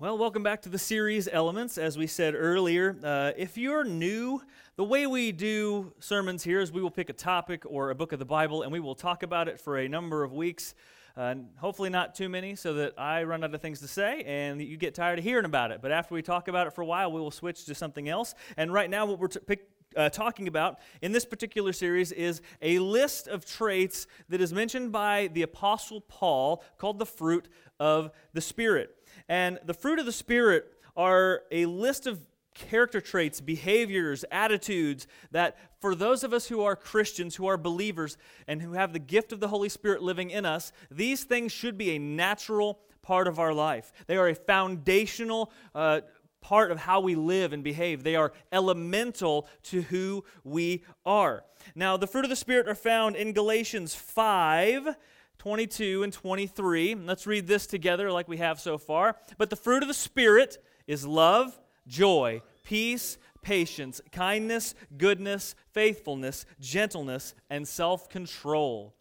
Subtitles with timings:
[0.00, 1.76] Well, welcome back to the series Elements.
[1.76, 4.40] As we said earlier, uh, if you're new,
[4.76, 8.12] the way we do sermons here is we will pick a topic or a book
[8.12, 10.76] of the Bible and we will talk about it for a number of weeks.
[11.16, 14.62] Uh, hopefully, not too many, so that I run out of things to say and
[14.62, 15.82] you get tired of hearing about it.
[15.82, 18.36] But after we talk about it for a while, we will switch to something else.
[18.56, 22.40] And right now, what we're t- pick, uh, talking about in this particular series is
[22.62, 27.48] a list of traits that is mentioned by the Apostle Paul called the fruit
[27.80, 28.94] of the Spirit.
[29.28, 32.20] And the fruit of the Spirit are a list of
[32.54, 38.16] character traits, behaviors, attitudes that for those of us who are Christians, who are believers,
[38.46, 41.78] and who have the gift of the Holy Spirit living in us, these things should
[41.78, 43.92] be a natural part of our life.
[44.06, 46.00] They are a foundational uh,
[46.40, 48.02] part of how we live and behave.
[48.02, 51.44] They are elemental to who we are.
[51.74, 54.96] Now, the fruit of the Spirit are found in Galatians 5
[55.38, 56.94] 22 and 23.
[56.96, 59.16] Let's read this together like we have so far.
[59.38, 67.34] But the fruit of the Spirit is love, joy, peace, patience, kindness, goodness, faithfulness, gentleness,
[67.48, 68.94] and self control.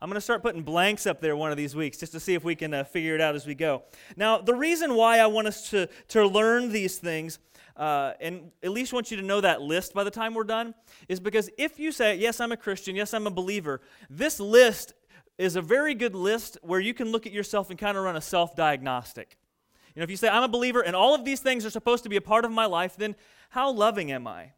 [0.00, 2.34] I'm going to start putting blanks up there one of these weeks just to see
[2.34, 3.84] if we can uh, figure it out as we go.
[4.16, 7.38] Now, the reason why I want us to, to learn these things,
[7.76, 10.74] uh, and at least want you to know that list by the time we're done,
[11.08, 13.80] is because if you say, Yes, I'm a Christian, yes, I'm a believer,
[14.10, 14.94] this list
[15.38, 18.16] is a very good list where you can look at yourself and kind of run
[18.16, 19.36] a self diagnostic.
[19.94, 22.02] You know, if you say, I'm a believer and all of these things are supposed
[22.04, 23.14] to be a part of my life, then
[23.50, 24.52] how loving am I?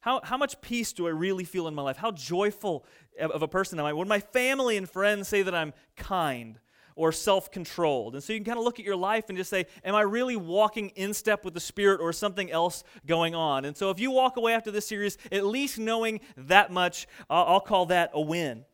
[0.00, 1.98] How, how much peace do I really feel in my life?
[1.98, 2.86] How joyful
[3.18, 3.92] of a person am I?
[3.92, 6.58] When my family and friends say that I'm kind
[6.96, 8.14] or self controlled.
[8.14, 10.02] And so you can kind of look at your life and just say, Am I
[10.02, 13.64] really walking in step with the Spirit or something else going on?
[13.64, 17.60] And so if you walk away after this series, at least knowing that much, I'll
[17.60, 18.64] call that a win.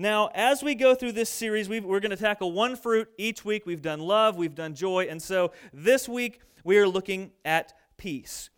[0.00, 3.44] Now, as we go through this series, we are going to tackle one fruit each
[3.44, 3.66] week.
[3.66, 8.48] We've done love, we've done joy, and so this week we are looking at peace.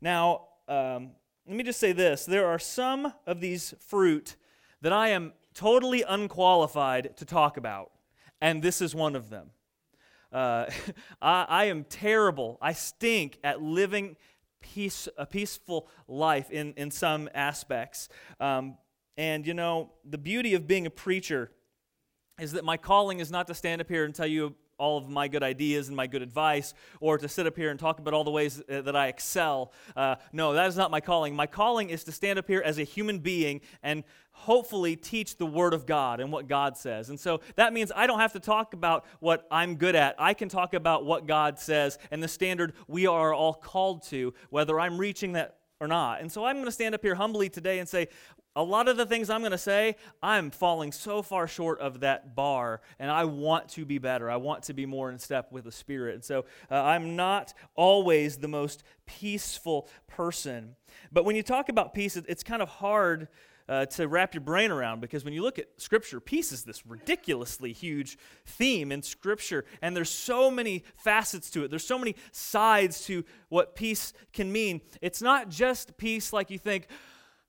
[0.00, 1.10] Now, um,
[1.44, 4.36] let me just say this there are some of these fruit
[4.80, 7.90] that I am totally unqualified to talk about,
[8.40, 9.50] and this is one of them.
[10.32, 10.66] Uh,
[11.20, 12.58] I, I, am terrible.
[12.62, 14.14] I stink at living
[14.60, 18.08] peace, a peaceful life in, in some aspects.
[18.38, 18.76] Um,
[19.16, 21.50] and you know, the beauty of being a preacher
[22.40, 25.08] is that my calling is not to stand up here and tell you all of
[25.08, 28.12] my good ideas and my good advice, or to sit up here and talk about
[28.14, 29.72] all the ways uh, that I excel.
[29.94, 31.36] Uh, no, that is not my calling.
[31.36, 34.02] My calling is to stand up here as a human being and
[34.32, 37.10] hopefully teach the Word of God and what God says.
[37.10, 40.16] And so that means I don't have to talk about what I'm good at.
[40.18, 44.34] I can talk about what God says and the standard we are all called to,
[44.50, 46.20] whether I'm reaching that or not.
[46.20, 48.08] And so I'm going to stand up here humbly today and say,
[48.54, 52.00] a lot of the things I'm going to say, I'm falling so far short of
[52.00, 54.30] that bar, and I want to be better.
[54.30, 56.14] I want to be more in step with the Spirit.
[56.16, 60.76] And so uh, I'm not always the most peaceful person.
[61.10, 63.28] But when you talk about peace, it's kind of hard
[63.68, 66.84] uh, to wrap your brain around because when you look at Scripture, peace is this
[66.86, 71.70] ridiculously huge theme in Scripture, and there's so many facets to it.
[71.70, 74.82] There's so many sides to what peace can mean.
[75.00, 76.88] It's not just peace like you think,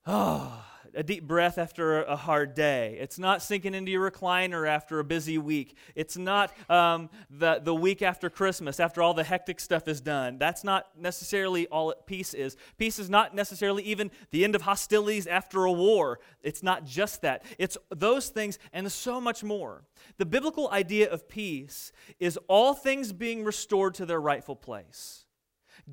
[0.06, 0.64] oh,
[0.96, 2.96] a deep breath after a hard day.
[3.00, 5.76] It's not sinking into your recliner after a busy week.
[5.94, 10.38] It's not um, the, the week after Christmas, after all the hectic stuff is done.
[10.38, 12.56] That's not necessarily all peace is.
[12.78, 16.20] Peace is not necessarily even the end of hostilities after a war.
[16.42, 19.84] It's not just that, it's those things and so much more.
[20.18, 25.23] The biblical idea of peace is all things being restored to their rightful place.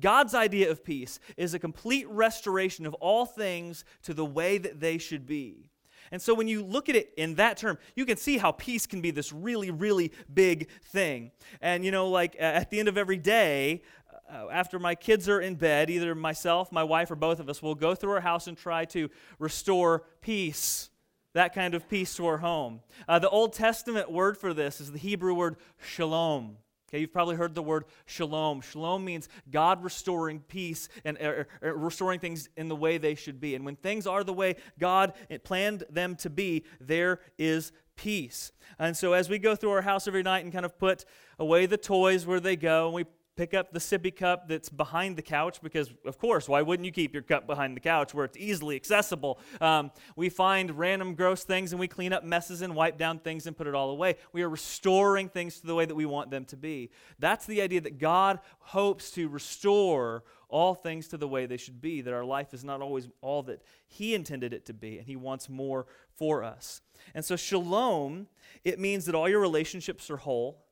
[0.00, 4.80] God's idea of peace is a complete restoration of all things to the way that
[4.80, 5.68] they should be.
[6.10, 8.86] And so when you look at it in that term, you can see how peace
[8.86, 11.30] can be this really, really big thing.
[11.60, 13.82] And, you know, like at the end of every day,
[14.30, 17.62] uh, after my kids are in bed, either myself, my wife, or both of us
[17.62, 20.90] will go through our house and try to restore peace.
[21.34, 22.80] That kind of peace to our home.
[23.08, 26.58] Uh, the Old Testament word for this is the Hebrew word shalom.
[26.92, 28.60] Okay, you've probably heard the word shalom.
[28.60, 33.40] Shalom means God restoring peace and er, er, restoring things in the way they should
[33.40, 33.54] be.
[33.54, 38.52] And when things are the way God planned them to be, there is peace.
[38.78, 41.06] And so as we go through our house every night and kind of put
[41.38, 43.06] away the toys where they go, and we
[43.36, 46.92] pick up the sippy cup that's behind the couch because, of course, why wouldn't you
[46.92, 49.38] keep your cup behind the couch where it's easily accessible?
[49.60, 53.46] Um, we find random gross things and we clean up messes and wipe down things
[53.46, 54.16] and put it all away.
[54.32, 56.90] We are restoring things to the way that we want them to be.
[57.18, 61.80] That's the idea that God hopes to restore all things to the way they should
[61.80, 65.06] be, that our life is not always all that He intended it to be, and
[65.06, 66.82] He wants more for us.
[67.14, 68.26] And so, shalom,
[68.62, 70.62] it means that all your relationships are whole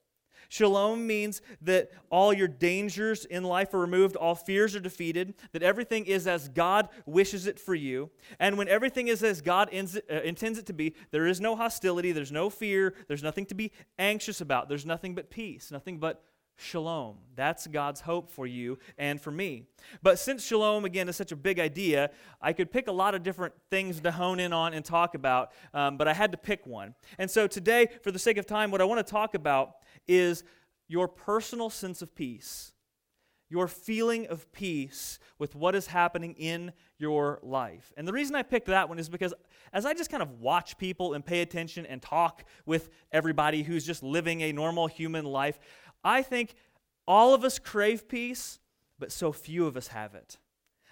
[0.48, 5.62] Shalom means that all your dangers in life are removed, all fears are defeated, that
[5.62, 8.10] everything is as God wishes it for you.
[8.38, 12.12] And when everything is as God uh, intends it to be, there is no hostility,
[12.12, 16.22] there's no fear, there's nothing to be anxious about, there's nothing but peace, nothing but
[16.60, 17.16] shalom.
[17.36, 19.64] That's God's hope for you and for me.
[20.02, 22.10] But since shalom, again, is such a big idea,
[22.40, 25.52] I could pick a lot of different things to hone in on and talk about,
[25.72, 26.94] um, but I had to pick one.
[27.18, 29.76] And so today, for the sake of time, what I want to talk about
[30.08, 30.44] is
[30.88, 32.72] your personal sense of peace,
[33.48, 37.92] your feeling of peace with what is happening in your life.
[37.96, 39.34] And the reason I picked that one is because
[39.72, 43.86] as I just kind of watch people and pay attention and talk with everybody who's
[43.86, 45.58] just living a normal human life,
[46.04, 46.54] I think
[47.06, 48.58] all of us crave peace,
[48.98, 50.38] but so few of us have it.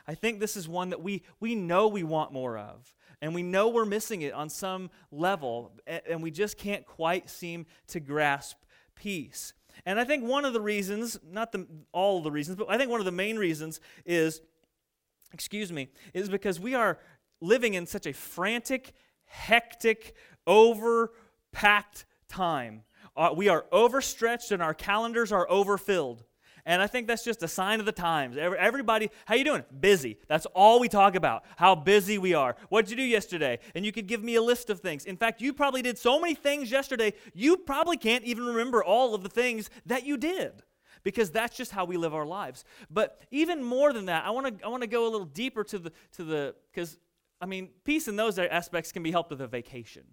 [0.06, 3.43] I think this is one that we, we know we want more of, and we
[3.43, 8.56] know we're missing it on some level, and we just can't quite seem to grasp
[8.99, 9.53] peace.
[9.87, 12.91] And I think one of the reasons, not the, all the reasons, but I think
[12.91, 14.41] one of the main reasons is,
[15.33, 16.99] excuse me, is because we are
[17.41, 18.93] living in such a frantic,
[19.25, 20.15] hectic,
[20.47, 22.83] overpacked time.
[23.17, 26.25] Uh, we are overstretched and our calendars are overfilled.
[26.69, 28.37] And I think that's just a sign of the times.
[28.37, 29.65] Everybody, how you doing?
[29.81, 30.19] Busy.
[30.29, 31.44] That's all we talk about.
[31.56, 32.56] How busy we are.
[32.69, 33.59] What did you do yesterday?
[33.75, 35.06] And you could give me a list of things.
[35.06, 39.15] In fact, you probably did so many things yesterday, you probably can't even remember all
[39.15, 40.62] of the things that you did.
[41.05, 42.65] Because that's just how we live our lives.
[42.91, 45.65] But even more than that, I want to I want to go a little deeper
[45.65, 46.99] to the to the because
[47.41, 50.05] I mean, peace in those aspects can be helped with a vacation.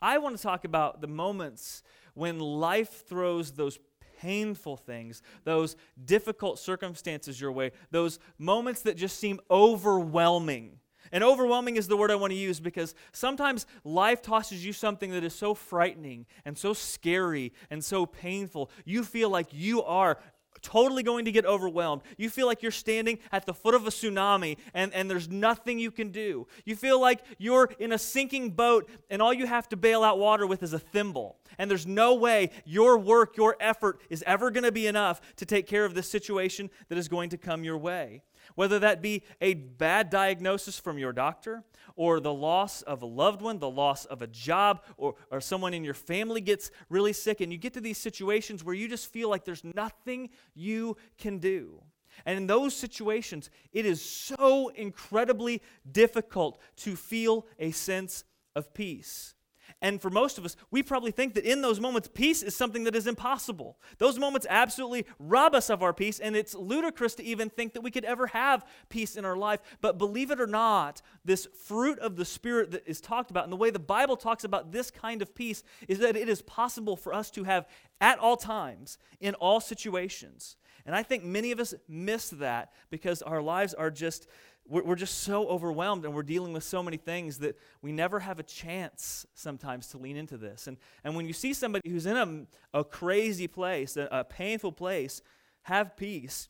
[0.00, 1.82] I want to talk about the moments
[2.14, 3.78] when life throws those
[4.20, 10.78] painful things, those difficult circumstances your way, those moments that just seem overwhelming.
[11.12, 15.10] And overwhelming is the word I want to use because sometimes life tosses you something
[15.12, 18.70] that is so frightening and so scary and so painful.
[18.84, 20.18] You feel like you are
[20.62, 22.02] totally going to get overwhelmed.
[22.16, 25.78] You feel like you're standing at the foot of a tsunami and, and there's nothing
[25.78, 26.46] you can do.
[26.64, 30.18] You feel like you're in a sinking boat and all you have to bail out
[30.18, 31.36] water with is a thimble.
[31.58, 35.46] And there's no way your work, your effort is ever going to be enough to
[35.46, 38.22] take care of this situation that is going to come your way.
[38.54, 41.64] Whether that be a bad diagnosis from your doctor,
[41.94, 45.74] or the loss of a loved one, the loss of a job, or, or someone
[45.74, 49.12] in your family gets really sick, and you get to these situations where you just
[49.12, 51.82] feel like there's nothing you can do.
[52.24, 59.35] And in those situations, it is so incredibly difficult to feel a sense of peace.
[59.82, 62.84] And for most of us, we probably think that in those moments, peace is something
[62.84, 63.78] that is impossible.
[63.98, 67.82] Those moments absolutely rob us of our peace, and it's ludicrous to even think that
[67.82, 69.60] we could ever have peace in our life.
[69.82, 73.52] But believe it or not, this fruit of the Spirit that is talked about, and
[73.52, 76.96] the way the Bible talks about this kind of peace, is that it is possible
[76.96, 77.66] for us to have
[78.00, 80.56] at all times, in all situations.
[80.86, 84.26] And I think many of us miss that because our lives are just
[84.68, 88.38] we're just so overwhelmed and we're dealing with so many things that we never have
[88.38, 90.66] a chance sometimes to lean into this.
[90.66, 94.72] And, and when you see somebody who's in a, a crazy place, a, a painful
[94.72, 95.22] place,
[95.62, 96.48] have peace,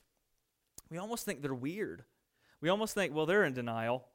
[0.91, 2.05] we almost think they're weird.
[2.61, 4.07] We almost think, well, they're in denial.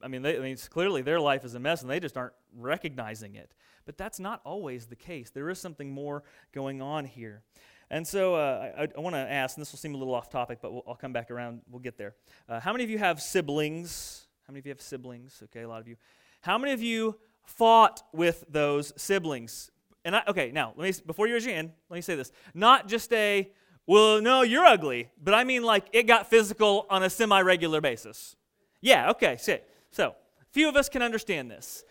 [0.00, 2.34] I mean, they, I mean, clearly their life is a mess and they just aren't
[2.56, 3.52] recognizing it.
[3.84, 5.30] But that's not always the case.
[5.30, 6.22] There is something more
[6.52, 7.42] going on here.
[7.90, 10.30] And so uh, I, I want to ask, and this will seem a little off
[10.30, 11.60] topic, but we'll, I'll come back around.
[11.70, 12.14] We'll get there.
[12.48, 14.26] Uh, how many of you have siblings?
[14.46, 15.42] How many of you have siblings?
[15.44, 15.96] Okay, a lot of you.
[16.40, 19.70] How many of you fought with those siblings?
[20.04, 22.30] And I, okay, now let me before you raise your hand, let me say this:
[22.52, 23.50] not just a
[23.86, 28.34] well, no, you're ugly, but I mean like it got physical on a semi-regular basis.
[28.80, 29.68] Yeah, okay, sit.
[29.90, 30.14] So,
[30.52, 31.84] few of us can understand this.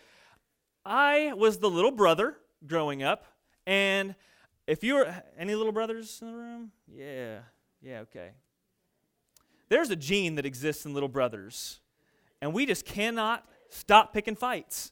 [0.85, 3.25] I was the little brother growing up,
[3.67, 4.15] and
[4.67, 5.05] if you're
[5.37, 7.39] any little brothers in the room, yeah,
[7.81, 8.31] yeah, okay.
[9.69, 11.79] There's a gene that exists in little brothers,
[12.41, 14.91] and we just cannot stop picking fights.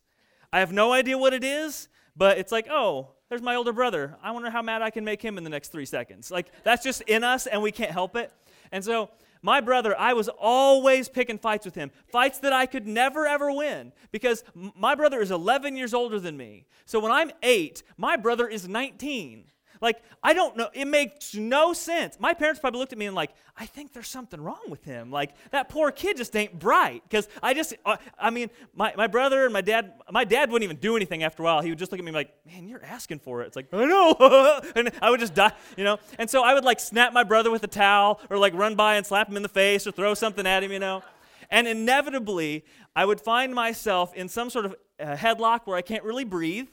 [0.51, 4.17] I have no idea what it is, but it's like, oh, there's my older brother.
[4.21, 6.31] I wonder how mad I can make him in the next three seconds.
[6.31, 8.31] Like, that's just in us, and we can't help it.
[8.71, 9.09] And so,
[9.41, 13.51] my brother, I was always picking fights with him, fights that I could never ever
[13.51, 16.65] win because my brother is 11 years older than me.
[16.85, 19.45] So when I'm eight, my brother is 19.
[19.81, 20.69] Like, I don't know.
[20.73, 22.17] It makes no sense.
[22.19, 25.09] My parents probably looked at me and, like, I think there's something wrong with him.
[25.09, 27.01] Like, that poor kid just ain't bright.
[27.03, 30.63] Because I just, uh, I mean, my, my brother and my dad, my dad wouldn't
[30.63, 31.61] even do anything after a while.
[31.61, 33.47] He would just look at me like, man, you're asking for it.
[33.47, 34.61] It's like, I know.
[34.75, 35.97] and I would just die, you know?
[36.19, 38.97] And so I would, like, snap my brother with a towel or, like, run by
[38.97, 41.01] and slap him in the face or throw something at him, you know?
[41.49, 46.03] And inevitably, I would find myself in some sort of uh, headlock where I can't
[46.03, 46.67] really breathe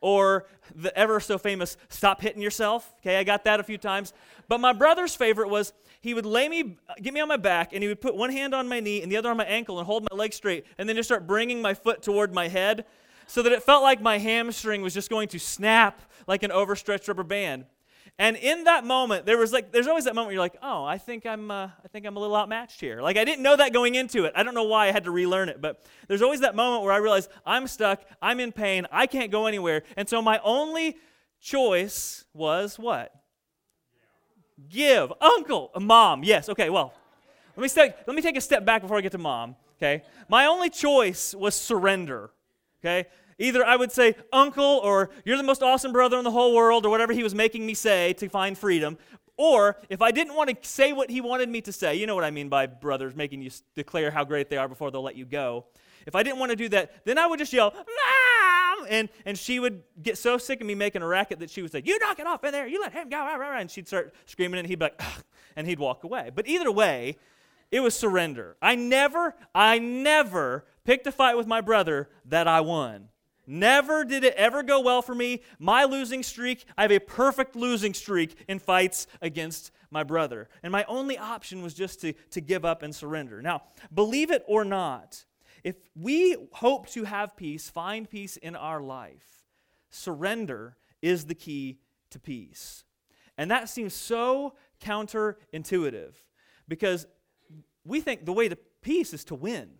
[0.00, 2.94] or the ever so famous stop hitting yourself.
[3.00, 4.12] Okay, I got that a few times.
[4.48, 7.82] But my brother's favorite was he would lay me, get me on my back, and
[7.82, 9.86] he would put one hand on my knee and the other on my ankle and
[9.86, 12.84] hold my leg straight, and then just start bringing my foot toward my head
[13.26, 17.08] so that it felt like my hamstring was just going to snap like an overstretched
[17.08, 17.66] rubber band.
[18.18, 20.84] And in that moment, there was like, there's always that moment where you're like, oh,
[20.84, 23.02] I think I'm, uh, I think I'm a little outmatched here.
[23.02, 24.32] Like I didn't know that going into it.
[24.34, 26.92] I don't know why I had to relearn it, but there's always that moment where
[26.92, 30.96] I realize I'm stuck, I'm in pain, I can't go anywhere, and so my only
[31.40, 33.12] choice was what?
[34.68, 36.24] Give, uncle, mom.
[36.24, 36.48] Yes.
[36.48, 36.70] Okay.
[36.70, 36.94] Well,
[37.56, 39.56] let me let me take a step back before I get to mom.
[39.78, 40.02] Okay.
[40.28, 42.30] My only choice was surrender.
[42.80, 43.08] Okay.
[43.38, 46.86] Either I would say, Uncle, or you're the most awesome brother in the whole world,
[46.86, 48.96] or whatever he was making me say to find freedom.
[49.36, 52.14] Or if I didn't want to say what he wanted me to say, you know
[52.14, 55.16] what I mean by brothers making you declare how great they are before they'll let
[55.16, 55.66] you go.
[56.06, 58.86] If I didn't want to do that, then I would just yell, Mom!
[58.88, 61.72] And, and she would get so sick of me making a racket that she would
[61.72, 64.58] say, You knock it off in there, you let him go, and she'd start screaming,
[64.58, 65.24] and he'd be like, Ugh,
[65.56, 66.30] and he'd walk away.
[66.34, 67.16] But either way,
[67.70, 68.56] it was surrender.
[68.62, 73.08] I never, I never picked a fight with my brother that I won.
[73.46, 75.42] Never did it ever go well for me.
[75.58, 80.48] My losing streak, I have a perfect losing streak in fights against my brother.
[80.62, 83.40] And my only option was just to, to give up and surrender.
[83.40, 83.62] Now,
[83.94, 85.24] believe it or not,
[85.62, 89.44] if we hope to have peace, find peace in our life,
[89.90, 91.78] surrender is the key
[92.10, 92.84] to peace.
[93.38, 96.14] And that seems so counterintuitive
[96.68, 97.06] because
[97.84, 99.70] we think the way to peace is to win.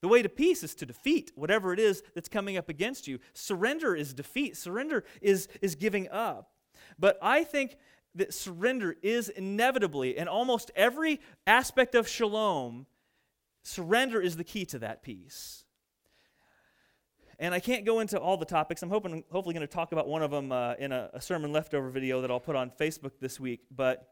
[0.00, 3.18] The way to peace is to defeat whatever it is that's coming up against you.
[3.34, 6.50] Surrender is defeat, surrender is, is giving up.
[6.98, 7.76] But I think
[8.14, 12.86] that surrender is inevitably, in almost every aspect of shalom,
[13.62, 15.64] surrender is the key to that peace.
[17.40, 18.82] And I can't go into all the topics.
[18.82, 21.52] I'm hoping, hopefully going to talk about one of them uh, in a, a sermon
[21.52, 23.60] leftover video that I'll put on Facebook this week.
[23.70, 24.08] But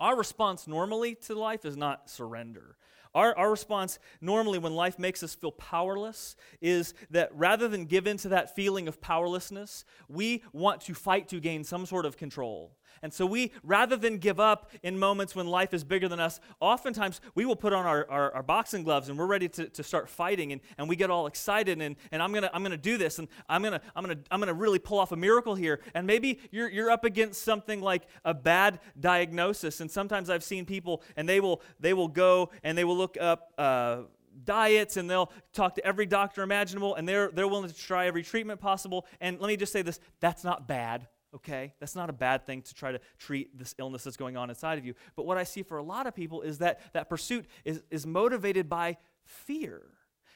[0.00, 2.76] our response normally to life is not surrender.
[3.14, 8.06] Our, our response normally when life makes us feel powerless is that rather than give
[8.06, 12.16] in to that feeling of powerlessness, we want to fight to gain some sort of
[12.16, 12.76] control.
[13.02, 16.40] And so we, rather than give up in moments when life is bigger than us,
[16.60, 19.82] oftentimes we will put on our, our, our boxing gloves and we're ready to, to
[19.82, 22.96] start fighting and, and we get all excited and, and I'm gonna I'm gonna do
[22.96, 25.80] this and I'm gonna I'm gonna I'm gonna really pull off a miracle here.
[25.94, 29.80] And maybe you're you're up against something like a bad diagnosis.
[29.80, 33.16] And sometimes I've seen people and they will they will go and they will look
[33.20, 34.02] up uh,
[34.44, 38.22] diets and they'll talk to every doctor imaginable and they're, they're willing to try every
[38.22, 39.06] treatment possible.
[39.20, 41.74] And let me just say this that's not bad okay?
[41.80, 44.78] That's not a bad thing to try to treat this illness that's going on inside
[44.78, 44.94] of you.
[45.16, 48.06] But what I see for a lot of people is that that pursuit is, is
[48.06, 49.82] motivated by fear.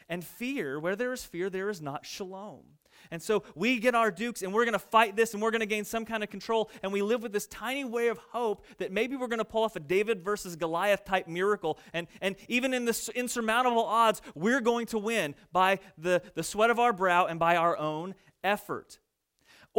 [0.09, 2.65] And fear, where there is fear, there is not shalom.
[3.11, 5.61] And so we get our dukes and we're going to fight this and we're going
[5.61, 6.71] to gain some kind of control.
[6.83, 9.65] And we live with this tiny way of hope that maybe we're going to pull
[9.65, 11.79] off a David versus Goliath type miracle.
[11.93, 16.71] And, and even in this insurmountable odds, we're going to win by the, the sweat
[16.71, 18.99] of our brow and by our own effort.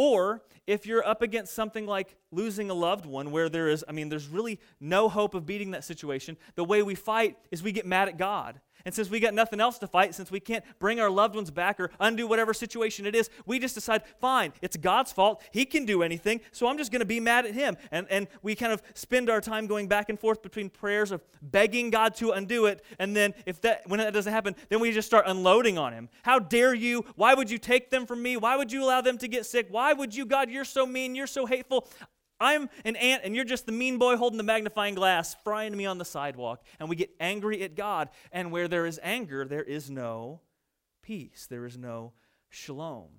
[0.01, 3.91] Or if you're up against something like losing a loved one, where there is, I
[3.91, 7.73] mean, there's really no hope of beating that situation, the way we fight is we
[7.73, 8.61] get mad at God.
[8.85, 11.51] And since we got nothing else to fight, since we can't bring our loved ones
[11.51, 15.41] back or undo whatever situation it is, we just decide, fine, it's God's fault.
[15.51, 17.77] He can do anything, so I'm just going to be mad at him.
[17.91, 21.21] And, and we kind of spend our time going back and forth between prayers of
[21.41, 24.91] begging God to undo it, and then if that when that doesn't happen, then we
[24.91, 26.09] just start unloading on him.
[26.23, 27.05] How dare you?
[27.15, 28.37] Why would you take them from me?
[28.37, 29.67] Why would you allow them to get sick?
[29.69, 31.87] Why would you, God, you're so mean, you're so hateful.
[32.39, 35.85] I'm an ant and you're just the mean boy holding the magnifying glass, frying me
[35.85, 36.63] on the sidewalk.
[36.79, 38.09] And we get angry at God.
[38.31, 40.41] And where there is anger, there is no
[41.01, 42.13] peace, there is no
[42.49, 43.09] shalom.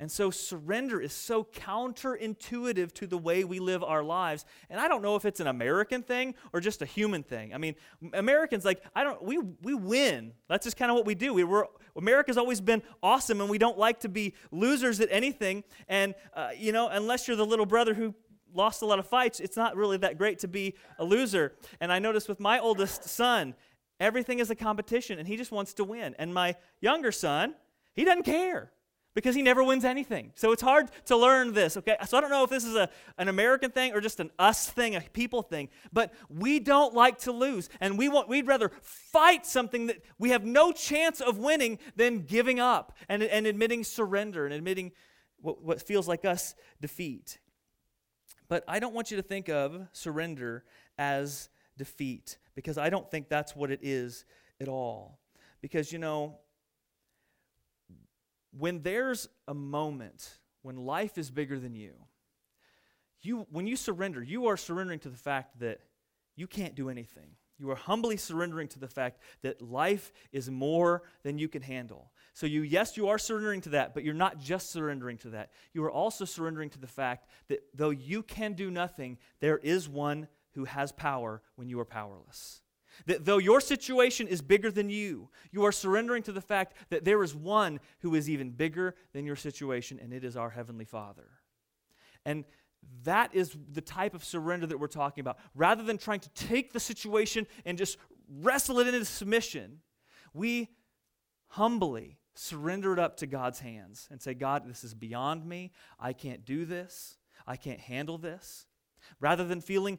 [0.00, 4.46] And so surrender is so counterintuitive to the way we live our lives.
[4.70, 7.52] And I don't know if it's an American thing or just a human thing.
[7.52, 7.74] I mean,
[8.14, 10.32] Americans like I don't we we win.
[10.48, 11.34] That's just kind of what we do.
[11.34, 15.64] We were America's always been awesome and we don't like to be losers at anything.
[15.86, 18.14] And uh, you know, unless you're the little brother who
[18.54, 21.54] lost a lot of fights, it's not really that great to be a loser.
[21.80, 23.54] And I noticed with my oldest son,
[23.98, 26.14] everything is a competition and he just wants to win.
[26.18, 27.54] And my younger son,
[27.94, 28.72] he doesn't care
[29.14, 30.32] because he never wins anything.
[30.36, 31.96] So it's hard to learn this, okay?
[32.06, 32.88] So I don't know if this is a,
[33.18, 37.18] an American thing or just an us thing, a people thing, but we don't like
[37.20, 37.68] to lose.
[37.80, 42.20] And we want, we'd rather fight something that we have no chance of winning than
[42.20, 44.92] giving up and, and admitting surrender and admitting
[45.40, 47.38] what, what feels like us defeat.
[48.50, 50.64] But I don't want you to think of surrender
[50.98, 54.24] as defeat because I don't think that's what it is
[54.60, 55.20] at all.
[55.62, 56.36] Because, you know,
[58.50, 61.92] when there's a moment when life is bigger than you,
[63.22, 65.80] you when you surrender, you are surrendering to the fact that
[66.34, 67.36] you can't do anything.
[67.56, 72.10] You are humbly surrendering to the fact that life is more than you can handle.
[72.40, 75.50] So you yes, you are surrendering to that, but you're not just surrendering to that.
[75.74, 79.90] You are also surrendering to the fact that though you can do nothing, there is
[79.90, 82.62] one who has power when you are powerless.
[83.04, 87.04] That though your situation is bigger than you, you are surrendering to the fact that
[87.04, 90.86] there is one who is even bigger than your situation, and it is our Heavenly
[90.86, 91.28] Father.
[92.24, 92.46] And
[93.04, 95.36] that is the type of surrender that we're talking about.
[95.54, 97.98] Rather than trying to take the situation and just
[98.30, 99.80] wrestle it into submission,
[100.32, 100.70] we
[101.48, 105.72] humbly surrender it up to God's hands and say, God, this is beyond me.
[105.98, 107.18] I can't do this.
[107.46, 108.66] I can't handle this.
[109.18, 109.98] Rather than feeling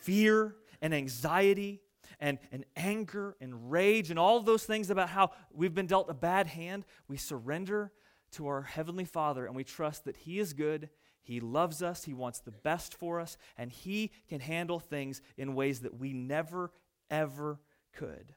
[0.00, 1.80] fear and anxiety
[2.18, 6.14] and, and anger and rage and all those things about how we've been dealt a
[6.14, 7.92] bad hand, we surrender
[8.32, 10.90] to our Heavenly Father and we trust that He is good,
[11.22, 15.54] He loves us, He wants the best for us, and He can handle things in
[15.54, 16.72] ways that we never,
[17.10, 17.60] ever
[17.92, 18.34] could.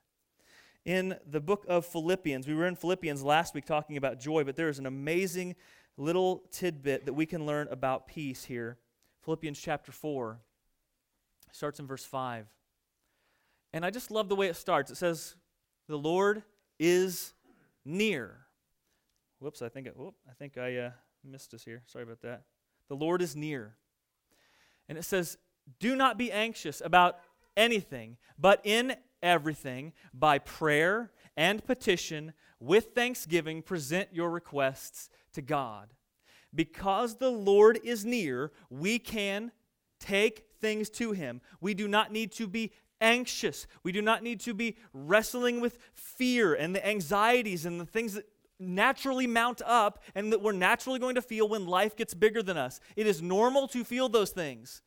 [0.86, 4.58] In the book of Philippians, we were in Philippians last week talking about joy, but
[4.58, 5.56] there is an amazing
[5.96, 8.78] little tidbit that we can learn about peace here.
[9.22, 10.40] Philippians chapter 4
[11.54, 12.48] starts in verse 5.
[13.72, 14.92] And I just love the way it starts.
[14.92, 15.36] It says,
[15.88, 16.44] The Lord
[16.80, 17.34] is
[17.86, 18.40] near.
[19.40, 20.92] Whoops, I think I, whoop, I, think I uh,
[21.24, 21.82] missed us here.
[21.86, 22.44] Sorry about that.
[22.90, 23.76] The Lord is near.
[24.90, 25.38] And it says,
[25.80, 27.20] Do not be anxious about
[27.56, 35.90] anything, but in everything, by prayer and petition, with thanksgiving, present your requests to God.
[36.54, 39.52] Because the Lord is near, we can
[40.00, 41.42] take things to Him.
[41.60, 43.68] We do not need to be anxious.
[43.84, 48.14] We do not need to be wrestling with fear and the anxieties and the things
[48.14, 48.28] that
[48.60, 52.58] naturally mount up and that we're naturally going to feel when life gets bigger than
[52.58, 52.80] us.
[52.96, 54.82] It is normal to feel those things.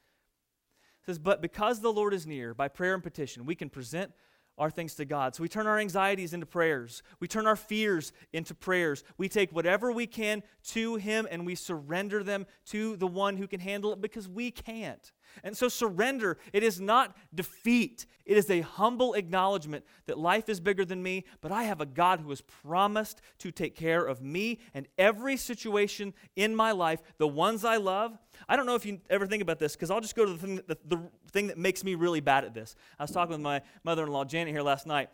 [1.06, 4.12] Says, but because the Lord is near, by prayer and petition, we can present
[4.58, 5.34] our things to God.
[5.34, 7.02] So we turn our anxieties into prayers.
[7.20, 9.04] We turn our fears into prayers.
[9.18, 13.46] We take whatever we can to Him and we surrender them to the one who
[13.46, 15.12] can handle it because we can't.
[15.44, 18.06] And so, surrender, it is not defeat.
[18.24, 21.86] It is a humble acknowledgement that life is bigger than me, but I have a
[21.86, 27.00] God who has promised to take care of me and every situation in my life,
[27.18, 28.18] the ones I love.
[28.48, 30.38] I don't know if you ever think about this, because I'll just go to the
[30.38, 32.74] thing, that, the, the thing that makes me really bad at this.
[32.98, 35.08] I was talking with my mother in law, Janet, here last night.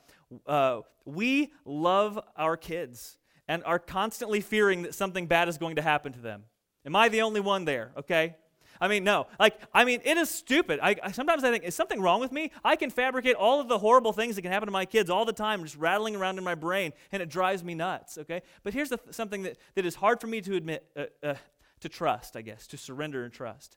[0.46, 5.83] Uh, we love our kids and are constantly fearing that something bad is going to
[5.83, 6.44] happen to them.
[6.87, 7.92] Am I the only one there?
[7.96, 8.37] Okay.
[8.83, 9.29] I mean, no.
[9.38, 10.81] Like, I mean, it is stupid.
[10.83, 12.51] I, I, sometimes I think, is something wrong with me?
[12.64, 15.25] I can fabricate all of the horrible things that can happen to my kids all
[15.25, 18.42] the time, just rattling around in my brain, and it drives me nuts, okay?
[18.64, 21.35] But here's the, something that, that is hard for me to admit, uh, uh,
[21.79, 23.77] to trust, I guess, to surrender and trust.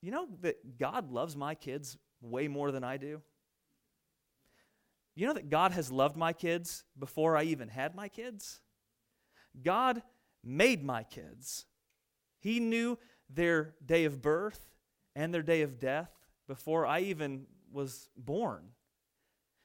[0.00, 3.20] You know that God loves my kids way more than I do?
[5.16, 8.60] You know that God has loved my kids before I even had my kids?
[9.60, 10.02] God
[10.44, 11.66] made my kids.
[12.40, 12.98] He knew
[13.32, 14.70] their day of birth
[15.14, 16.10] and their day of death
[16.46, 18.70] before I even was born.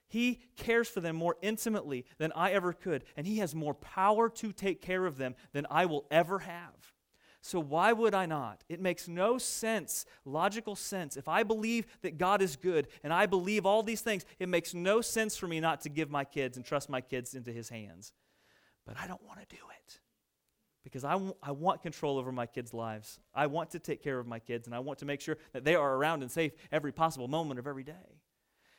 [0.07, 4.29] He cares for them more intimately than I ever could, and He has more power
[4.29, 6.93] to take care of them than I will ever have.
[7.41, 8.63] So, why would I not?
[8.69, 11.15] It makes no sense, logical sense.
[11.15, 14.73] If I believe that God is good and I believe all these things, it makes
[14.73, 17.69] no sense for me not to give my kids and trust my kids into His
[17.69, 18.13] hands.
[18.85, 19.99] But I don't want to do it
[20.85, 23.19] because I, w- I want control over my kids' lives.
[23.33, 25.65] I want to take care of my kids, and I want to make sure that
[25.65, 28.21] they are around and safe every possible moment of every day.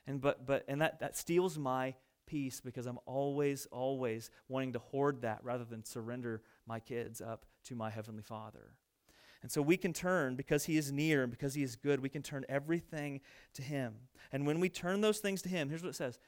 [0.07, 4.79] And, but, but, and that, that steals my peace because I'm always, always wanting to
[4.79, 8.71] hoard that rather than surrender my kids up to my Heavenly Father.
[9.42, 12.09] And so we can turn, because He is near and because He is good, we
[12.09, 13.21] can turn everything
[13.55, 13.95] to Him.
[14.31, 16.21] And when we turn those things to Him, here's what it says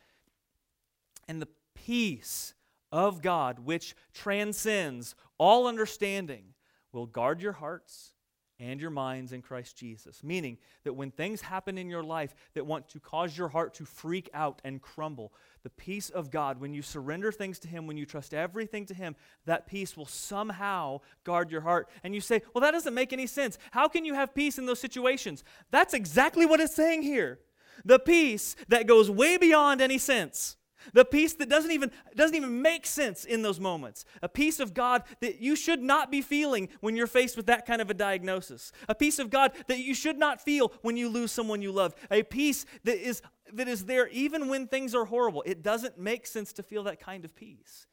[1.28, 2.54] And the peace
[2.92, 6.55] of God, which transcends all understanding,
[6.92, 8.12] will guard your hearts
[8.61, 10.22] and your minds in Christ Jesus.
[10.24, 13.85] Meaning that when things happen in your life that want to cause your heart to
[13.85, 17.96] freak out and crumble, the peace of God, when you surrender things to Him, when
[17.96, 19.14] you trust everything to Him,
[19.46, 21.88] that peace will somehow guard your heart.
[22.03, 23.59] And you say, well, that doesn't make any sense.
[23.70, 25.44] How can you have peace in those situations?
[25.70, 27.38] That's exactly what it's saying here.
[27.85, 30.57] The peace that goes way beyond any sense.
[30.92, 34.04] The peace that doesn't even, doesn't even make sense in those moments.
[34.22, 37.66] A peace of God that you should not be feeling when you're faced with that
[37.66, 38.72] kind of a diagnosis.
[38.88, 41.94] A peace of God that you should not feel when you lose someone you love.
[42.10, 45.42] A peace that is, that is there even when things are horrible.
[45.46, 47.86] It doesn't make sense to feel that kind of peace.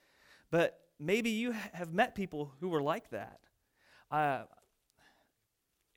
[0.51, 3.39] But maybe you have met people who were like that.
[4.11, 4.43] Uh,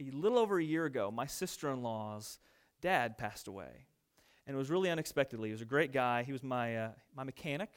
[0.01, 2.38] a little over a year ago, my sister in law's
[2.81, 3.87] dad passed away.
[4.49, 5.51] And it was really unexpectedly.
[5.51, 6.23] He was a great guy.
[6.23, 7.69] He was my, uh, my mechanic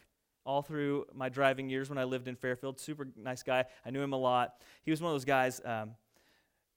[0.46, 2.80] all through my driving years when I lived in Fairfield.
[2.80, 3.66] Super nice guy.
[3.86, 4.54] I knew him a lot.
[4.84, 5.92] He was one of those guys um,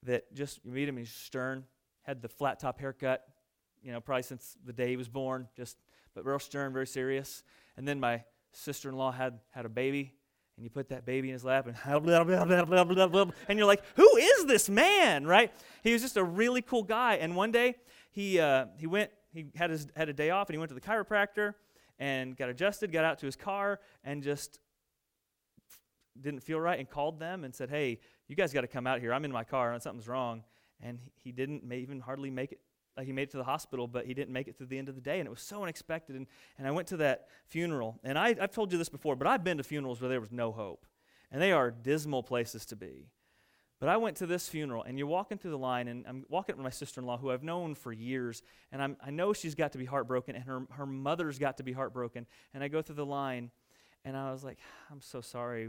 [0.02, 1.62] that just, you meet him, he's stern,
[2.02, 3.24] had the flat top haircut,
[3.84, 5.76] you know, probably since the day he was born, just,
[6.12, 7.44] but real stern, very serious.
[7.76, 10.12] And then my sister in law had, had a baby,
[10.56, 11.76] and you put that baby in his lap and
[13.48, 15.52] and you're like, who is this man, right?
[15.84, 17.14] He was just a really cool guy.
[17.14, 17.76] And one day
[18.10, 20.74] he, uh, he went, he had, his, had a day off and he went to
[20.74, 21.54] the chiropractor
[21.98, 24.60] and got adjusted, got out to his car and just
[26.20, 29.00] didn't feel right and called them and said, hey, you guys got to come out
[29.00, 29.12] here.
[29.12, 30.44] I'm in my car and something's wrong.
[30.80, 32.60] And he didn't even hardly make it
[32.96, 34.88] like he made it to the hospital, but he didn't make it through the end
[34.88, 35.18] of the day.
[35.18, 36.14] And it was so unexpected.
[36.14, 36.26] And,
[36.58, 37.98] and I went to that funeral.
[38.04, 40.30] And I, I've told you this before, but I've been to funerals where there was
[40.30, 40.86] no hope.
[41.32, 43.08] And they are dismal places to be.
[43.84, 46.56] But I went to this funeral, and you're walking through the line, and I'm walking
[46.56, 48.42] with my sister in law, who I've known for years,
[48.72, 51.62] and I'm, I know she's got to be heartbroken, and her, her mother's got to
[51.62, 52.24] be heartbroken.
[52.54, 53.50] And I go through the line,
[54.02, 54.56] and I was like,
[54.90, 55.68] I'm so sorry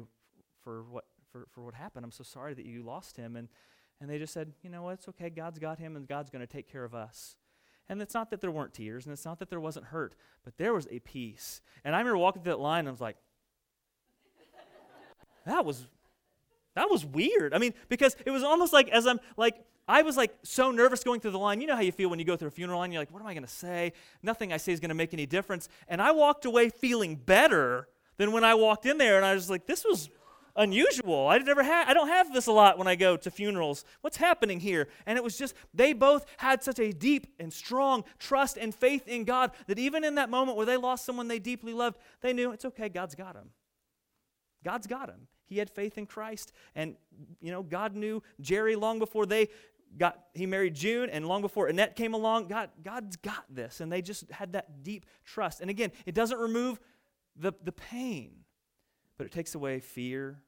[0.63, 2.06] for what, for, for what happened.
[2.06, 3.36] I'm so sorry that you lost him.
[3.36, 3.49] And
[3.99, 5.30] and they just said, you know what, it's okay.
[5.30, 7.36] God's got him and God's going to take care of us.
[7.89, 10.58] And it's not that there weren't tears and it's not that there wasn't hurt, but
[10.58, 11.62] there was a peace.
[11.84, 13.17] And I remember walking through that line and I was like,
[15.45, 15.86] that was
[16.76, 17.54] that was weird.
[17.54, 19.56] I mean, because it was almost like as I'm like
[19.88, 21.62] I was like so nervous going through the line.
[21.62, 23.22] You know how you feel when you go through a funeral line, you're like, what
[23.22, 23.94] am I going to say?
[24.24, 25.70] Nothing I say is going to make any difference.
[25.88, 29.50] And I walked away feeling better than when I walked in there and I was
[29.50, 30.10] like, this was
[30.56, 31.28] unusual.
[31.28, 33.86] I never had I don't have this a lot when I go to funerals.
[34.02, 34.88] What's happening here?
[35.06, 39.08] And it was just they both had such a deep and strong trust and faith
[39.08, 42.34] in God that even in that moment where they lost someone they deeply loved, they
[42.34, 43.50] knew it's okay, God's got him.
[44.64, 45.28] God's got him.
[45.45, 46.95] He had faith in Christ and
[47.41, 49.49] you know, God knew Jerry long before they
[49.97, 53.91] got he married June and long before Annette came along, God God's got this and
[53.91, 55.62] they just had that deep trust.
[55.62, 56.79] And again, it doesn't remove
[57.36, 58.45] the the pain
[59.17, 60.41] but it takes away fear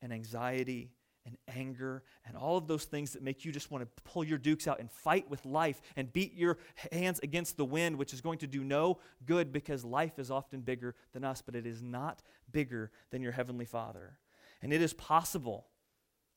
[0.00, 0.90] and anxiety
[1.24, 4.38] and anger and all of those things that make you just want to pull your
[4.38, 6.58] dukes out and fight with life and beat your
[6.90, 10.60] hands against the wind, which is going to do no good because life is often
[10.60, 14.18] bigger than us, but it is not bigger than your Heavenly Father.
[14.62, 15.66] And it is possible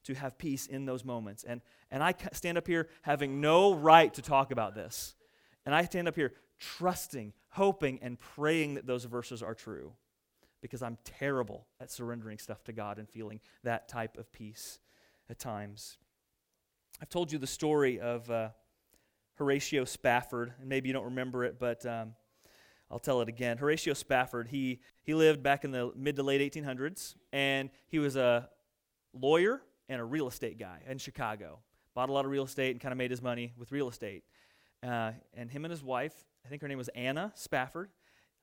[0.05, 1.43] to have peace in those moments.
[1.43, 1.61] And,
[1.91, 5.15] and I stand up here having no right to talk about this.
[5.65, 9.93] And I stand up here trusting, hoping, and praying that those verses are true
[10.61, 14.79] because I'm terrible at surrendering stuff to God and feeling that type of peace
[15.29, 15.97] at times.
[17.01, 18.49] I've told you the story of uh,
[19.35, 22.13] Horatio Spafford, and maybe you don't remember it, but um,
[22.89, 23.57] I'll tell it again.
[23.57, 28.15] Horatio Spafford, he, he lived back in the mid to late 1800s, and he was
[28.15, 28.49] a
[29.13, 31.59] lawyer and a real estate guy in Chicago.
[31.93, 34.23] Bought a lot of real estate and kind of made his money with real estate.
[34.83, 36.13] Uh, and him and his wife,
[36.45, 37.89] I think her name was Anna Spafford,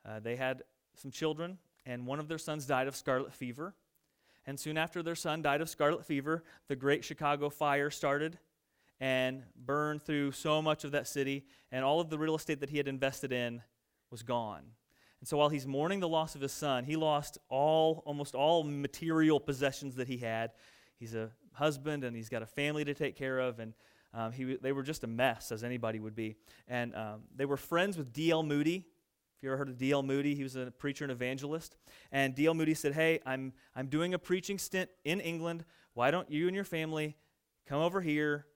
[0.04, 0.62] uh, they had
[0.96, 3.74] some children, and one of their sons died of scarlet fever.
[4.44, 8.38] And soon after their son died of scarlet fever, the great Chicago fire started
[8.98, 12.70] and burned through so much of that city, and all of the real estate that
[12.70, 13.62] he had invested in
[14.12, 14.62] was gone.
[15.18, 18.62] And so while he's mourning the loss of his son, he lost all almost all
[18.62, 20.52] material possessions that he had.
[20.98, 23.74] He's a husband and he's got a family to take care of, and
[24.14, 26.36] um, he, they were just a mess, as anybody would be.
[26.68, 28.42] And um, they were friends with D.L.
[28.42, 28.84] Moody,
[29.36, 30.02] If you ever heard of D.L.
[30.02, 30.34] Moody?
[30.34, 31.76] He was a preacher and evangelist.
[32.10, 32.54] And D.L.
[32.54, 35.64] Moody said, Hey, I'm, I'm doing a preaching stint in England.
[35.94, 37.16] Why don't you and your family
[37.66, 38.46] come over here,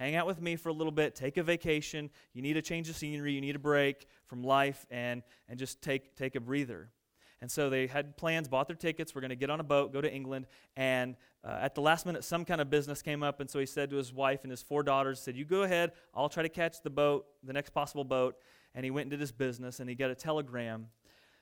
[0.00, 2.10] hang out with me for a little bit, take a vacation?
[2.32, 5.80] You need a change of scenery, you need a break from life, and, and just
[5.80, 6.90] take, take a breather.
[7.40, 9.92] And so they had plans, bought their tickets, we're going to get on a boat,
[9.92, 10.46] go to England.
[10.76, 13.40] And uh, at the last minute, some kind of business came up.
[13.40, 15.92] And so he said to his wife and his four daughters, said, You go ahead,
[16.14, 18.36] I'll try to catch the boat, the next possible boat
[18.74, 20.86] and he went and did his business, and he got a telegram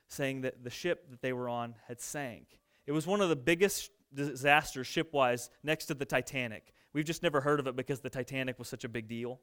[0.07, 2.59] saying that the ship that they were on had sank.
[2.87, 6.73] It was one of the biggest disasters shipwise next to the Titanic.
[6.93, 9.39] We've just never heard of it because the Titanic was such a big deal.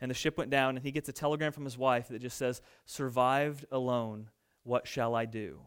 [0.00, 2.36] And the ship went down, and he gets a telegram from his wife that just
[2.36, 4.28] says, Survived alone,
[4.62, 5.60] what shall I do?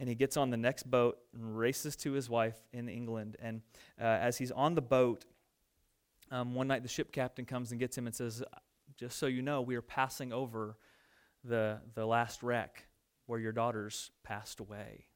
[0.00, 3.36] And he gets on the next boat and races to his wife in England.
[3.40, 3.62] And
[4.00, 5.24] uh, as he's on the boat,
[6.32, 8.42] um, one night the ship captain comes and gets him and says,
[8.96, 10.76] just so you know, we are passing over
[11.44, 12.86] the, the last wreck
[13.26, 15.06] where your daughters passed away.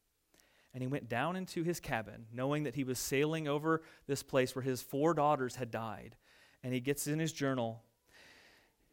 [0.77, 4.55] And he went down into his cabin, knowing that he was sailing over this place
[4.55, 6.17] where his four daughters had died.
[6.62, 7.83] And he gets in his journal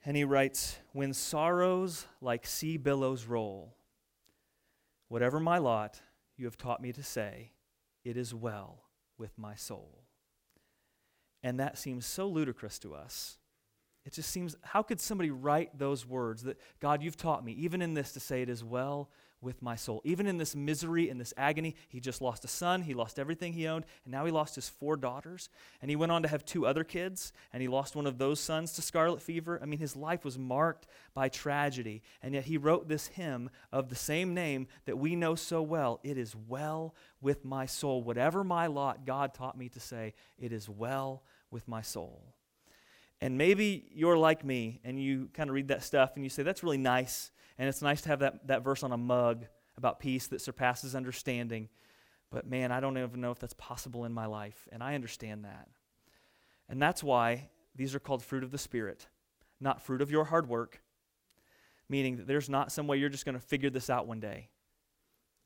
[0.05, 3.75] and he writes, When sorrows like sea billows roll,
[5.09, 5.99] whatever my lot,
[6.37, 7.51] you have taught me to say,
[8.05, 8.85] it is well
[9.17, 10.05] with my soul.
[11.43, 13.39] And that seems so ludicrous to us.
[14.05, 17.81] It just seems, how could somebody write those words that, God, you've taught me, even
[17.81, 19.09] in this, to say it is well
[19.43, 20.01] with my soul?
[20.03, 23.53] Even in this misery, in this agony, he just lost a son, he lost everything
[23.53, 25.49] he owned, and now he lost his four daughters.
[25.81, 28.39] And he went on to have two other kids, and he lost one of those
[28.39, 29.59] sons to scarlet fever.
[29.61, 32.01] I mean, his life was marked by tragedy.
[32.21, 35.99] And yet he wrote this hymn of the same name that we know so well
[36.03, 38.01] It is well with my soul.
[38.01, 42.33] Whatever my lot, God taught me to say, It is well with my soul.
[43.23, 46.43] And maybe you're like me and you kind of read that stuff and you say,
[46.43, 47.31] that's really nice.
[47.57, 49.45] And it's nice to have that, that verse on a mug
[49.77, 51.69] about peace that surpasses understanding.
[52.31, 54.67] But man, I don't even know if that's possible in my life.
[54.71, 55.67] And I understand that.
[56.69, 59.07] And that's why these are called fruit of the Spirit,
[59.59, 60.81] not fruit of your hard work,
[61.89, 64.49] meaning that there's not some way you're just going to figure this out one day.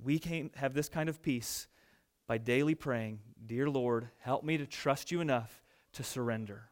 [0.01, 1.67] We can have this kind of peace
[2.27, 5.61] by daily praying, Dear Lord, help me to trust you enough
[5.93, 6.69] to surrender.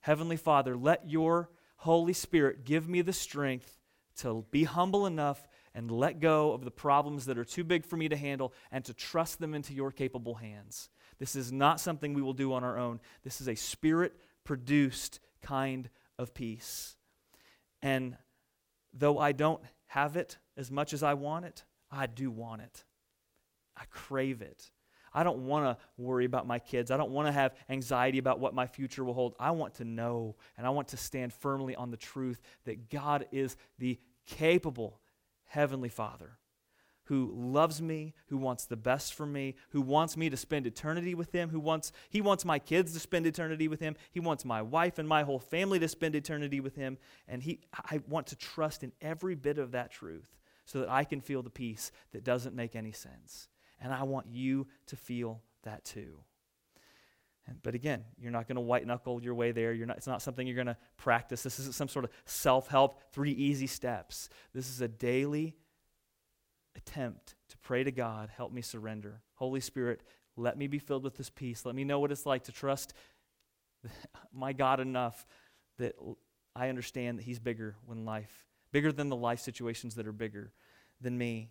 [0.00, 3.77] Heavenly Father, let your Holy Spirit give me the strength
[4.18, 7.96] to be humble enough and let go of the problems that are too big for
[7.96, 10.88] me to handle and to trust them into your capable hands.
[11.18, 13.00] This is not something we will do on our own.
[13.24, 16.96] This is a spirit produced kind of peace.
[17.82, 18.16] And
[18.92, 22.84] though I don't have it as much as I want it, I do want it.
[23.76, 24.70] I crave it.
[25.12, 26.90] I don't want to worry about my kids.
[26.90, 29.34] I don't want to have anxiety about what my future will hold.
[29.38, 33.26] I want to know and I want to stand firmly on the truth that God
[33.32, 35.00] is the capable
[35.46, 36.38] Heavenly Father
[37.08, 41.14] who loves me, who wants the best for me, who wants me to spend eternity
[41.14, 43.96] with him, who wants he wants my kids to spend eternity with him.
[44.10, 47.60] He wants my wife and my whole family to spend eternity with him, and he
[47.72, 50.36] I want to trust in every bit of that truth
[50.66, 53.48] so that I can feel the peace that doesn't make any sense.
[53.80, 56.18] And I want you to feel that too.
[57.62, 59.74] But again, you're not going to white knuckle your way there.
[59.74, 61.42] Not, it's not something you're going to practice.
[61.42, 64.28] This isn't some sort of self help, three easy steps.
[64.52, 65.56] This is a daily
[66.76, 69.22] attempt to pray to God, help me surrender.
[69.34, 70.02] Holy Spirit,
[70.36, 71.64] let me be filled with this peace.
[71.64, 72.94] Let me know what it's like to trust
[74.32, 75.26] my God enough
[75.78, 75.94] that
[76.54, 80.52] I understand that He's bigger when life, bigger than the life situations that are bigger
[81.00, 81.50] than me.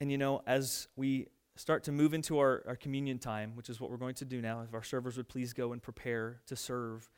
[0.00, 3.80] And you know, as we start to move into our, our communion time, which is
[3.80, 6.56] what we're going to do now, if our servers would please go and prepare to
[6.56, 7.10] serve.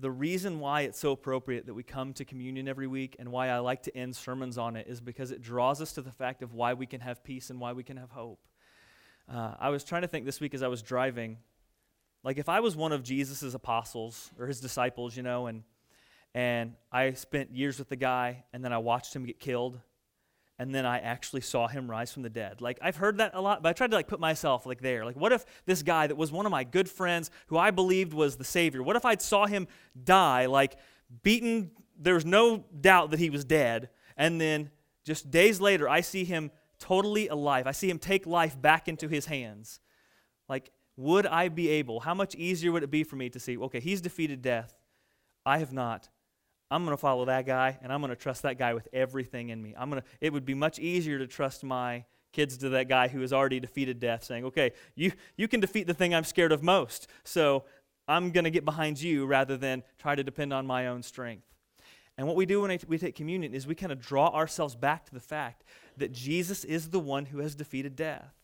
[0.00, 3.48] The reason why it's so appropriate that we come to communion every week and why
[3.48, 6.42] I like to end sermons on it is because it draws us to the fact
[6.42, 8.46] of why we can have peace and why we can have hope.
[9.32, 11.38] Uh, I was trying to think this week as I was driving,
[12.22, 15.62] like if I was one of Jesus' apostles or his disciples, you know, and
[16.34, 19.80] and I spent years with the guy and then I watched him get killed
[20.58, 22.60] and then I actually saw him rise from the dead.
[22.60, 25.04] Like I've heard that a lot, but I tried to like put myself like there.
[25.04, 28.12] Like what if this guy that was one of my good friends who I believed
[28.12, 29.68] was the savior, what if I saw him
[30.02, 30.76] die like
[31.22, 34.70] beaten there's no doubt that he was dead and then
[35.04, 37.66] just days later I see him totally alive.
[37.66, 39.80] I see him take life back into his hands.
[40.48, 42.00] Like would I be able?
[42.00, 44.74] How much easier would it be for me to see, okay, he's defeated death.
[45.46, 46.08] I have not.
[46.70, 49.48] I'm going to follow that guy and I'm going to trust that guy with everything
[49.48, 49.74] in me.
[49.76, 53.08] I'm going to it would be much easier to trust my kids to that guy
[53.08, 56.52] who has already defeated death saying, "Okay, you you can defeat the thing I'm scared
[56.52, 57.64] of most." So,
[58.08, 61.44] I'm going to get behind you rather than try to depend on my own strength.
[62.16, 65.04] And what we do when we take communion is we kind of draw ourselves back
[65.06, 65.62] to the fact
[65.98, 68.34] that Jesus is the one who has defeated death.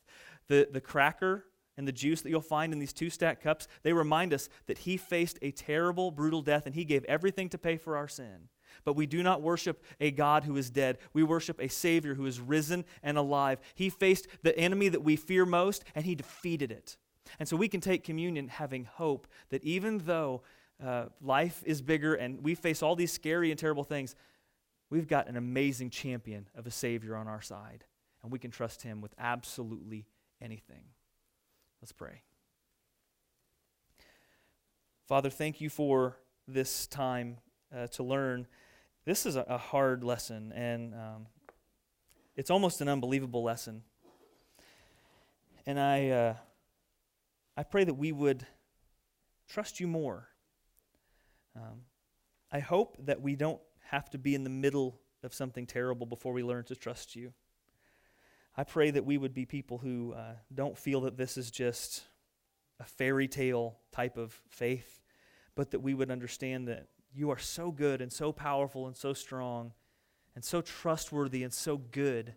[0.49, 3.93] The, the cracker and the juice that you'll find in these two stacked cups, they
[3.93, 7.77] remind us that he faced a terrible, brutal death and he gave everything to pay
[7.77, 8.49] for our sin.
[8.85, 10.99] But we do not worship a God who is dead.
[11.13, 13.61] We worship a Savior who is risen and alive.
[13.75, 16.97] He faced the enemy that we fear most and he defeated it.
[17.39, 20.43] And so we can take communion having hope that even though
[20.85, 24.15] uh, life is bigger and we face all these scary and terrible things,
[24.91, 27.85] we've got an amazing champion of a Savior on our side.
[28.23, 30.07] And we can trust him with absolutely
[30.41, 30.85] anything.
[31.85, 32.23] Let's pray.
[35.07, 36.17] Father, thank you for
[36.49, 37.37] this time
[37.77, 38.47] uh, to learn.
[39.05, 41.27] This is a, a hard lesson, and um,
[42.37, 43.83] it's almost an unbelievable lesson.
[45.67, 46.35] And I, uh,
[47.55, 48.47] I pray that we would
[49.47, 50.29] trust you more.
[51.55, 51.83] Um,
[52.51, 56.33] I hope that we don't have to be in the middle of something terrible before
[56.33, 57.35] we learn to trust you.
[58.57, 62.05] I pray that we would be people who uh, don't feel that this is just
[62.79, 65.01] a fairy tale type of faith,
[65.55, 69.13] but that we would understand that you are so good and so powerful and so
[69.13, 69.73] strong
[70.35, 72.35] and so trustworthy and so good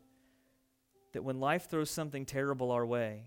[1.14, 3.26] that when life throws something terrible our way,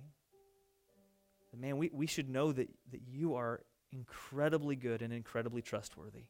[1.57, 3.61] man, we, we should know that, that you are
[3.93, 6.25] incredibly good and incredibly trustworthy,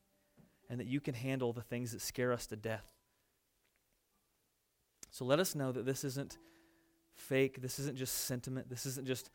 [0.69, 3.00] and that you can handle the things that scare us to death.
[5.11, 6.39] So let us know that this isn't
[7.15, 9.31] fake, this isn't just sentiment, this isn't just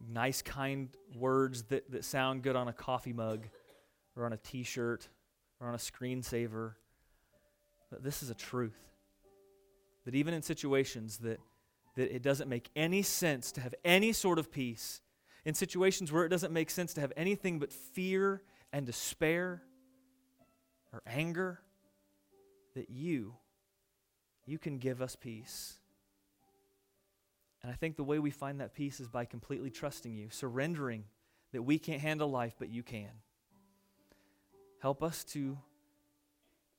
[0.00, 3.46] nice, kind words that, that sound good on a coffee mug
[4.16, 5.08] or on a t shirt
[5.60, 6.74] or on a screensaver.
[7.90, 8.78] But this is a truth.
[10.04, 11.40] That even in situations that,
[11.96, 15.00] that it doesn't make any sense to have any sort of peace,
[15.44, 19.62] in situations where it doesn't make sense to have anything but fear and despair
[20.92, 21.60] or anger,
[22.74, 23.34] that you,
[24.46, 25.74] you can give us peace.
[27.62, 31.04] And I think the way we find that peace is by completely trusting you, surrendering
[31.52, 33.10] that we can't handle life, but you can.
[34.80, 35.58] Help us to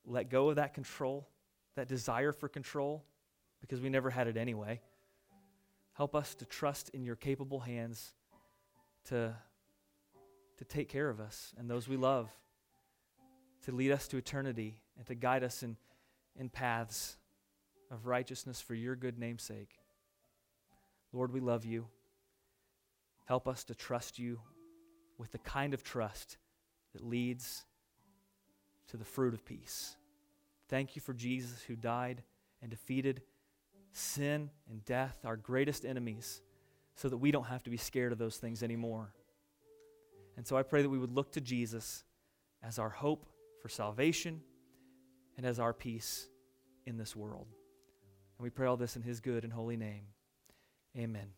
[0.06, 1.28] let go of that control,
[1.76, 3.04] that desire for control,
[3.60, 4.80] because we never had it anyway.
[5.92, 8.14] Help us to trust in your capable hands
[9.06, 9.34] to,
[10.56, 12.30] to take care of us and those we love,
[13.64, 15.76] to lead us to eternity, and to guide us in,
[16.36, 17.16] in paths
[17.90, 19.78] of righteousness for your good name's sake.
[21.12, 21.86] Lord, we love you.
[23.26, 24.40] Help us to trust you
[25.16, 26.38] with the kind of trust
[26.92, 27.64] that leads
[28.88, 29.96] to the fruit of peace.
[30.68, 32.22] Thank you for Jesus who died
[32.62, 33.22] and defeated
[33.92, 36.42] sin and death, our greatest enemies
[36.94, 39.12] so that we don't have to be scared of those things anymore.
[40.36, 42.04] And so I pray that we would look to Jesus
[42.62, 43.26] as our hope
[43.60, 44.40] for salvation
[45.36, 46.28] and as our peace
[46.86, 47.46] in this world.
[48.38, 50.02] And we pray all this in his good and holy name.
[50.96, 51.28] Amen.